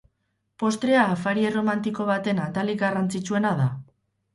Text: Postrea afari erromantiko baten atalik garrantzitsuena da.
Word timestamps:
Postrea 0.63 1.03
afari 1.17 1.47
erromantiko 1.51 2.11
baten 2.11 2.45
atalik 2.49 2.85
garrantzitsuena 2.89 3.59
da. 3.65 3.75